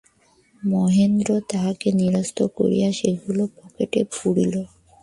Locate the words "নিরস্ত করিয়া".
1.99-2.89